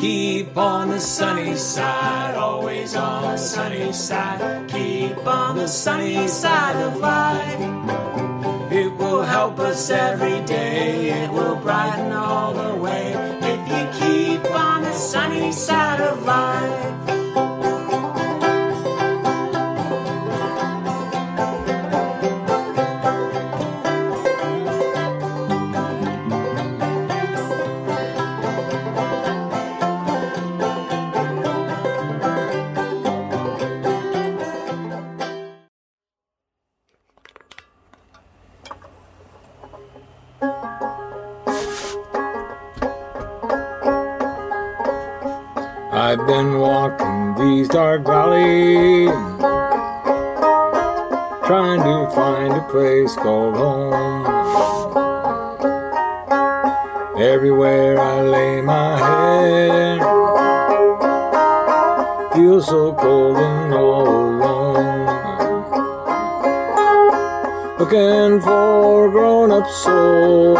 [0.00, 4.68] Keep on the sunny side, always on the sunny side.
[4.68, 8.72] Keep on the sunny side of life.
[8.72, 13.12] It will help us every day, it will brighten all the way.
[13.40, 17.03] If you keep on the sunny side of life.
[47.38, 49.10] These dark valleys,
[51.46, 54.26] trying to find a place called home.
[57.18, 60.00] Everywhere I lay my head,
[62.34, 65.06] feels so cold and all alone.
[67.78, 70.56] Looking for a grown-up soul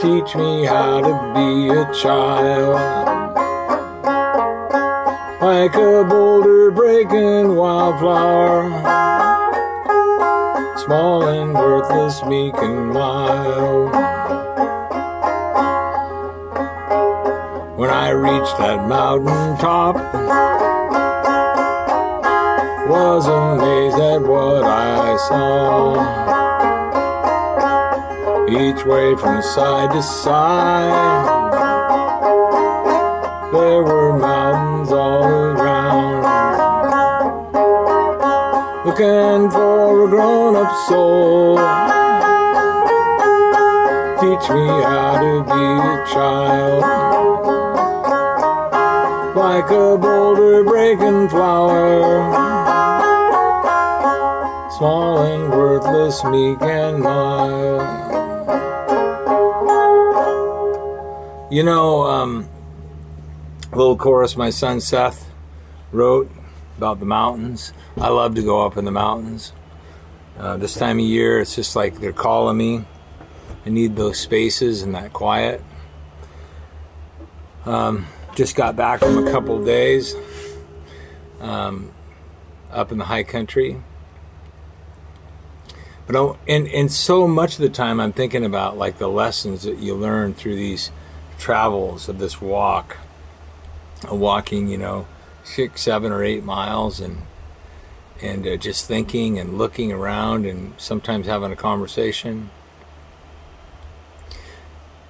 [0.00, 3.39] teach me how to be a child.
[5.40, 8.68] Like a boulder breaking wildflower,
[10.84, 13.90] small and worthless, meek and mild.
[17.78, 19.96] When I reached that mountain top,
[22.86, 26.20] was amazed at what I saw
[28.46, 31.40] each way from side to side.
[33.52, 34.18] There were
[39.00, 41.56] looking for a grown up soul.
[44.20, 46.82] Teach me how to be a child,
[49.34, 52.48] like a boulder breaking flower
[54.76, 57.82] small and worthless, meek and mild.
[61.52, 62.48] You know, um,
[63.72, 65.28] little chorus my son Seth
[65.92, 66.30] wrote
[66.80, 67.74] about the mountains.
[67.98, 69.52] I love to go up in the mountains.
[70.38, 72.86] Uh, this time of year, it's just like they're calling me.
[73.66, 75.62] I need those spaces and that quiet.
[77.66, 80.14] Um, just got back from a couple days
[81.40, 81.92] um,
[82.70, 83.82] up in the high country.
[86.06, 89.64] But I, and and so much of the time, I'm thinking about like the lessons
[89.64, 90.90] that you learn through these
[91.38, 92.96] travels of this walk,
[94.10, 95.06] walking, you know,
[95.44, 97.22] six, seven, or eight miles, and
[98.22, 102.50] and uh, just thinking and looking around, and sometimes having a conversation.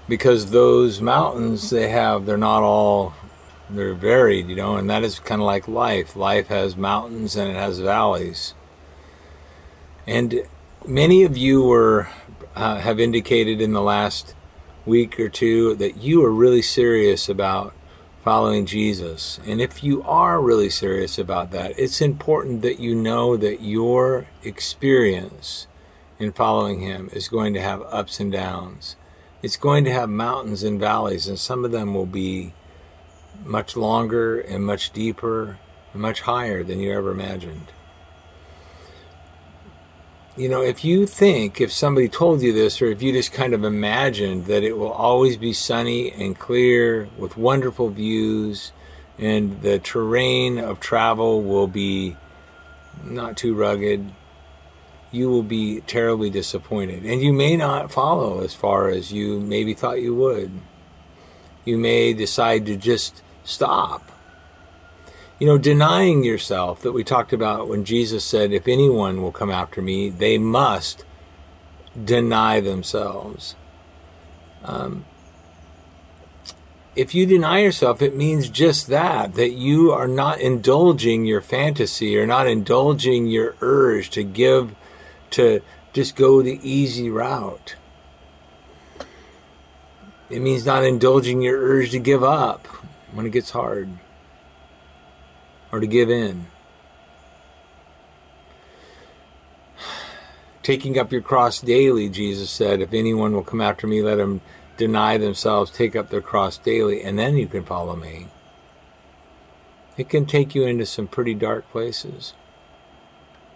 [0.08, 3.14] Because those mountains they have, they're not all
[3.76, 6.16] they're varied, you know, and that is kind of like life.
[6.16, 8.54] Life has mountains and it has valleys.
[10.06, 10.42] And
[10.86, 12.08] many of you were
[12.56, 14.34] uh, have indicated in the last
[14.84, 17.72] week or two that you are really serious about
[18.24, 19.40] following Jesus.
[19.46, 24.26] And if you are really serious about that, it's important that you know that your
[24.42, 25.66] experience
[26.18, 28.96] in following Him is going to have ups and downs.
[29.42, 32.52] It's going to have mountains and valleys, and some of them will be
[33.44, 35.58] much longer and much deeper
[35.92, 37.72] and much higher than you ever imagined
[40.36, 43.52] you know, if you think, if somebody told you this, or if you just kind
[43.52, 48.72] of imagined that it will always be sunny and clear with wonderful views,
[49.18, 52.16] and the terrain of travel will be
[53.04, 54.12] not too rugged,
[55.12, 57.04] you will be terribly disappointed.
[57.04, 60.52] And you may not follow as far as you maybe thought you would.
[61.64, 64.10] You may decide to just stop
[65.40, 69.50] you know, denying yourself that we talked about when Jesus said, If anyone will come
[69.50, 71.04] after me, they must
[72.04, 73.56] deny themselves.
[74.62, 75.06] Um,
[76.94, 82.18] if you deny yourself, it means just that, that you are not indulging your fantasy
[82.18, 84.74] or not indulging your urge to give,
[85.30, 85.62] to
[85.94, 87.76] just go the easy route.
[90.28, 92.66] It means not indulging your urge to give up
[93.12, 93.88] when it gets hard
[95.72, 96.46] or to give in.
[100.62, 104.40] Taking up your cross daily, Jesus said, if anyone will come after me, let him
[104.76, 108.28] deny themselves, take up their cross daily, and then you can follow me.
[109.96, 112.34] It can take you into some pretty dark places,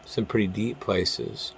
[0.05, 1.53] some pretty deep places.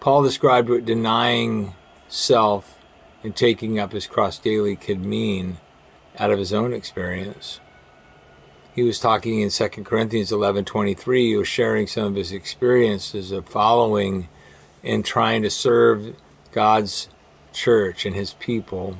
[0.00, 1.74] Paul described what denying
[2.08, 2.78] self
[3.22, 5.58] and taking up his cross daily could mean
[6.18, 7.60] out of his own experience.
[8.74, 13.48] He was talking in 2 Corinthians 11:23, he was sharing some of his experiences of
[13.48, 14.28] following
[14.84, 16.14] and trying to serve
[16.52, 17.08] God's
[17.52, 18.96] church and his people.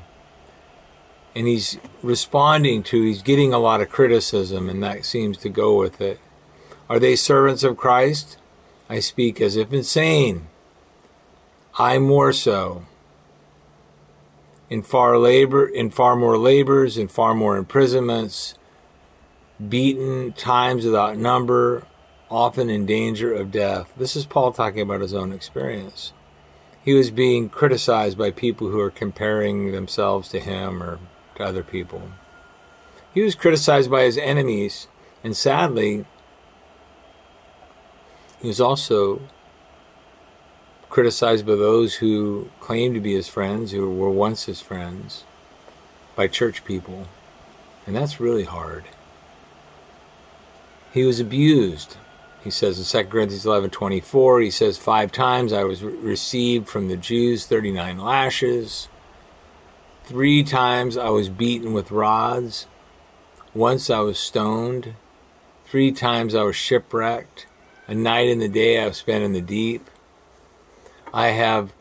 [1.35, 5.77] And he's responding to, he's getting a lot of criticism, and that seems to go
[5.77, 6.19] with it.
[6.89, 8.37] Are they servants of Christ?
[8.89, 10.49] I speak as if insane.
[11.79, 12.87] I more so.
[14.69, 18.55] In far labor, in far more labors, in far more imprisonments,
[19.69, 21.85] beaten, times without number,
[22.31, 23.93] often in danger of death.
[23.97, 26.13] This is Paul talking about his own experience.
[26.83, 30.99] He was being criticized by people who are comparing themselves to him or
[31.37, 32.03] to other people.
[33.13, 34.87] He was criticized by his enemies,
[35.23, 36.07] and sadly,
[38.41, 39.21] he was also
[40.89, 45.25] criticized by those who claimed to be his friends, who were once his friends,
[46.17, 47.07] by church people.
[47.87, 48.85] And that's really hard.
[50.93, 51.97] He was abused.
[52.43, 56.69] He says in 2 Corinthians 11 24, he says, Five times I was re- received
[56.69, 58.89] from the Jews 39 lashes.
[60.05, 62.67] Three times I was beaten with rods.
[63.55, 64.95] Once I was stoned.
[65.67, 67.47] Three times I was shipwrecked.
[67.87, 69.89] A night and the day I've spent in the deep.
[71.13, 71.73] I have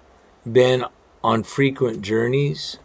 [0.51, 0.85] been
[1.23, 2.77] on frequent journeys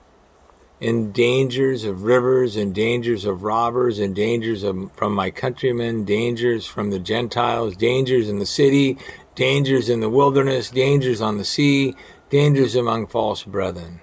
[0.81, 6.67] in dangers of rivers and dangers of robbers and dangers of, from my countrymen, dangers
[6.67, 8.99] from the Gentiles, dangers in the city,
[9.35, 11.95] dangers in the wilderness, dangers on the sea,
[12.29, 14.01] dangers among false brethren.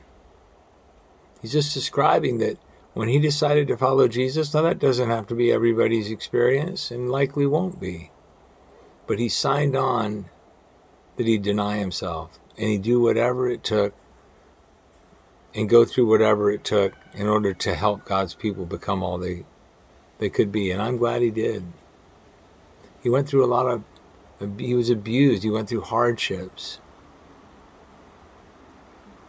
[1.41, 2.57] He's just describing that
[2.93, 7.09] when he decided to follow Jesus, now that doesn't have to be everybody's experience and
[7.09, 8.11] likely won't be.
[9.07, 10.29] But he signed on
[11.17, 13.93] that he'd deny himself and he'd do whatever it took
[15.53, 19.45] and go through whatever it took in order to help God's people become all they
[20.19, 20.71] they could be.
[20.71, 21.65] And I'm glad he did.
[23.01, 23.83] He went through a lot of
[24.57, 25.43] he was abused.
[25.43, 26.79] He went through hardships.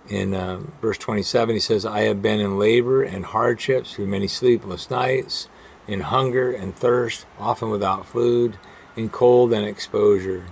[0.08, 4.26] In uh, verse 27, he says, I have been in labor and hardships through many
[4.26, 5.48] sleepless nights,
[5.86, 8.58] in hunger and thirst, often without food,
[8.96, 10.46] in cold and exposure.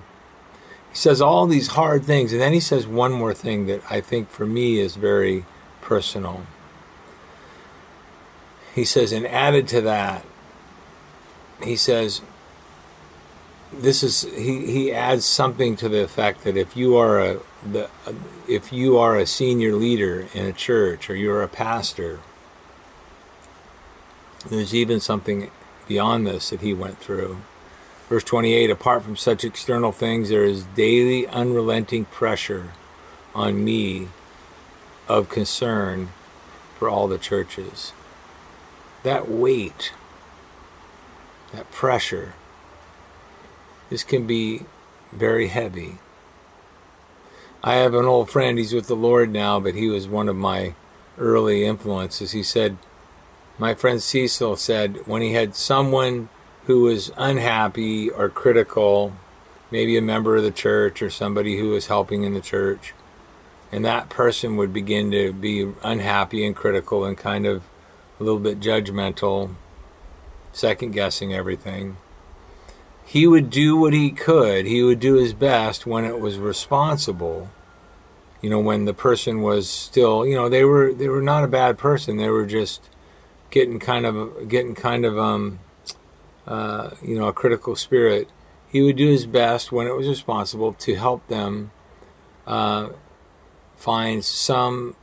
[0.91, 4.01] He says all these hard things, and then he says one more thing that I
[4.01, 5.45] think for me is very
[5.91, 6.47] personal.
[8.77, 10.25] He says, and added to that,
[11.65, 12.23] he says,
[13.73, 17.89] this is he, he adds something to the effect that if you are a the
[18.49, 22.19] if you are a senior leader in a church or you're a pastor
[24.49, 25.51] there's even something
[25.87, 27.41] beyond this that he went through
[28.09, 32.73] verse 28 apart from such external things there is daily unrelenting pressure
[33.37, 34.09] on me
[35.11, 36.11] of concern
[36.79, 37.93] for all the churches.
[39.03, 39.93] That weight,
[41.53, 42.35] that pressure,
[43.89, 44.63] this can be
[45.11, 45.99] very heavy.
[47.63, 50.37] I have an old friend, he's with the Lord now, but he was one of
[50.37, 50.75] my
[51.19, 52.31] early influences.
[52.31, 52.79] He said,
[53.59, 56.29] my friend Cecil said, when he had someone
[56.67, 59.13] who was unhappy or critical,
[59.73, 62.95] maybe a member of the church or somebody who was helping in the church,
[63.73, 67.63] and that person would begin to be unhappy and critical and kind of
[68.19, 69.55] a little bit judgmental,
[70.53, 71.97] second guessing everything.
[73.05, 74.67] He would do what he could.
[74.67, 77.51] He would do his best when it was responsible.
[78.41, 81.49] You know, when the person was still, you know, they were they were not a
[81.49, 82.17] bad person.
[82.17, 82.89] They were just
[83.51, 85.59] getting kind of getting kind of um
[86.47, 88.29] uh, you know a critical spirit.
[88.69, 91.73] He would do his best when it was responsible to help them
[92.47, 92.91] uh,
[93.81, 94.95] find some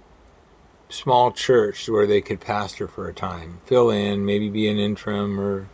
[0.88, 5.40] small church where they could pastor for a time, fill in, maybe be an interim,
[5.40, 5.68] or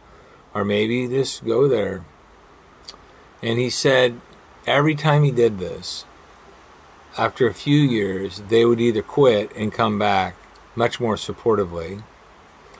[0.53, 2.05] or maybe just go there.
[3.41, 4.21] And he said
[4.65, 6.05] every time he did this,
[7.17, 10.35] after a few years, they would either quit and come back
[10.75, 12.03] much more supportively,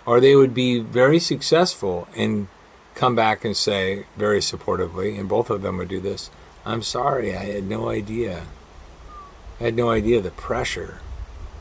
[0.05, 2.47] or they would be very successful and
[2.95, 6.31] come back and say very supportively, and both of them would do this.
[6.65, 8.45] I'm sorry, I had no idea.
[9.63, 10.99] I had no idea the pressure,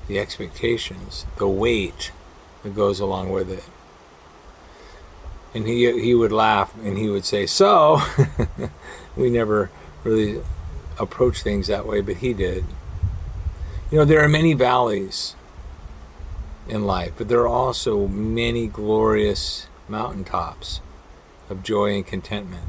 [0.09, 2.11] the expectations, the weight
[2.65, 3.63] that goes along with it.
[5.55, 8.03] And he he would laugh and he would say, "So,
[9.17, 9.71] we never
[10.03, 10.43] really
[10.99, 12.65] approach things that way, but he did."
[13.93, 15.37] You know, there are many valleys
[16.69, 20.81] in life, but there are also many glorious mountaintops
[21.49, 22.65] of joy and contentment.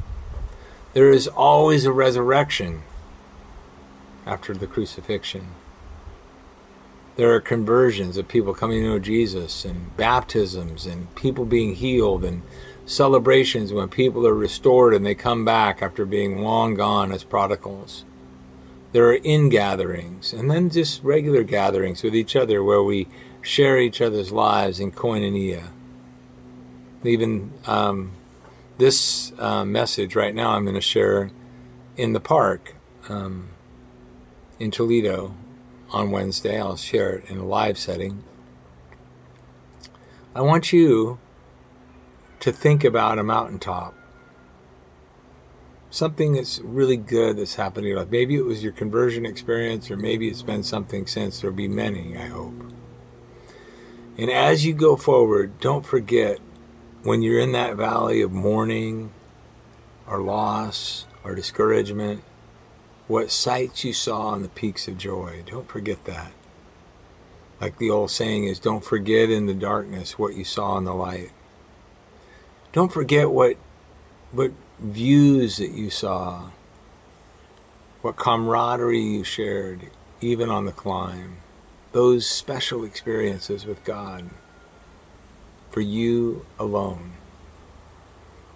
[0.92, 2.84] There is always a resurrection
[4.26, 5.48] after the crucifixion.
[7.16, 12.24] There are conversions of people coming to know Jesus, and baptisms, and people being healed,
[12.24, 12.42] and
[12.86, 18.04] celebrations when people are restored and they come back after being long gone as prodigals.
[18.92, 23.08] There are in gatherings, and then just regular gatherings with each other where we
[23.42, 25.68] share each other's lives in koinonia.
[27.02, 28.12] Even um,
[28.78, 31.30] this uh, message right now, I'm going to share
[31.96, 32.76] in the park
[33.08, 33.48] um,
[34.64, 35.34] in Toledo
[35.90, 36.58] on Wednesday.
[36.58, 38.24] I'll share it in a live setting.
[40.34, 41.18] I want you
[42.40, 43.94] to think about a mountaintop.
[45.90, 48.10] Something that's really good that's happened in your life.
[48.10, 51.40] Maybe it was your conversion experience, or maybe it's been something since.
[51.40, 52.72] There'll be many, I hope.
[54.18, 56.38] And as you go forward, don't forget
[57.02, 59.12] when you're in that valley of mourning
[60.06, 62.24] or loss or discouragement,
[63.06, 65.42] what sights you saw on the peaks of joy.
[65.46, 66.32] Don't forget that.
[67.60, 70.94] Like the old saying is, don't forget in the darkness what you saw in the
[70.94, 71.30] light.
[72.72, 73.56] Don't forget what
[74.32, 76.50] what views that you saw,
[78.02, 81.36] what camaraderie you shared, even on the climb.
[81.92, 84.30] Those special experiences with God
[85.70, 87.12] for you alone.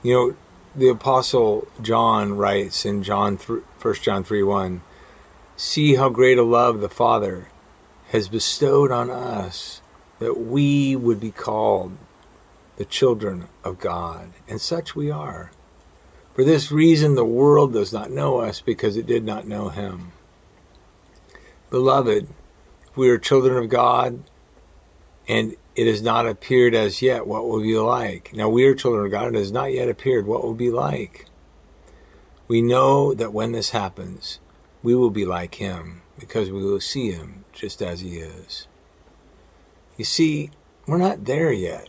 [0.03, 0.37] You know,
[0.75, 4.81] the apostle John writes in John 1 John 3 1,
[5.57, 7.49] See how great a love the Father
[8.11, 9.81] has bestowed on us
[10.19, 11.97] that we would be called
[12.77, 15.51] the children of God, and such we are.
[16.35, 20.13] For this reason, the world does not know us because it did not know him.
[21.71, 22.29] Beloved,
[22.95, 24.23] we are children of God,
[25.27, 28.33] and it has not appeared as yet what will be like.
[28.35, 30.73] Now we are children of God, and it has not yet appeared what will be
[30.73, 31.27] like.
[32.49, 34.41] We know that when this happens,
[34.83, 38.67] we will be like him because we will see him just as he is.
[39.97, 40.51] You see,
[40.85, 41.89] we're not there yet.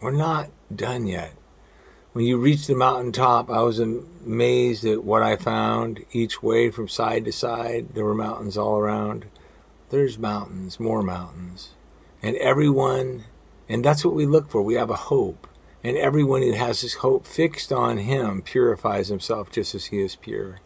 [0.00, 1.34] We're not done yet.
[2.14, 6.88] When you reach the mountaintop, I was amazed at what I found each way from
[6.88, 7.88] side to side.
[7.92, 9.26] There were mountains all around.
[9.90, 11.72] There's mountains, more mountains.
[12.22, 13.24] And everyone,
[13.68, 14.62] and that's what we look for.
[14.62, 15.46] We have a hope.
[15.82, 20.16] And everyone who has his hope fixed on him purifies himself just as he is
[20.16, 20.60] pure.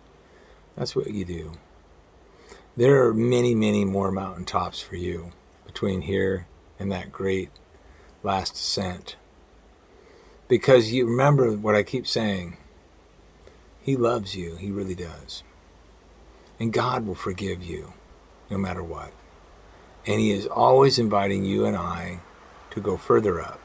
[0.76, 1.52] That's what you do.
[2.76, 5.30] There are many, many more mountaintops for you
[5.64, 7.50] between here and that great
[8.24, 9.14] last ascent.
[10.48, 12.56] Because you remember what I keep saying.
[13.80, 14.56] He loves you.
[14.56, 15.44] He really does.
[16.58, 17.92] And God will forgive you
[18.50, 19.12] no matter what.
[20.06, 22.20] And He is always inviting you and I
[22.70, 23.60] to go further up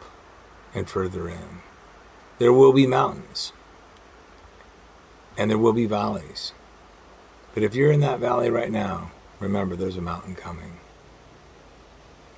[0.73, 1.61] and further in.
[2.37, 3.51] There will be mountains
[5.37, 6.53] and there will be valleys.
[7.53, 10.77] But if you're in that valley right now, remember there's a mountain coming.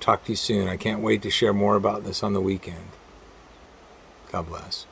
[0.00, 0.68] Talk to you soon.
[0.68, 2.88] I can't wait to share more about this on the weekend.
[4.32, 4.86] God bless.